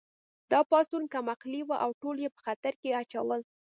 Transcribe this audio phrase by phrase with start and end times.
[0.51, 3.41] دا پاڅون کم عقلې وه او ټول یې په خطر کې اچول